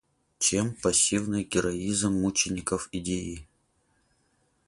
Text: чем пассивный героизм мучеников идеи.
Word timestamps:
чем 0.39 0.73
пассивный 0.73 1.43
героизм 1.43 2.11
мучеников 2.11 2.89
идеи. 2.91 3.47